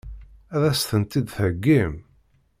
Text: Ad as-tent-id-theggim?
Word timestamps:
Ad 0.55 0.63
as-tent-id-theggim? 0.71 1.93